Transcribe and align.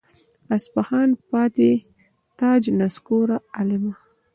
اصفهان 0.55 1.09
پاتې 1.29 1.69
تاج 2.39 2.63
نسکور 2.79 3.29
عالمه. 3.55 3.93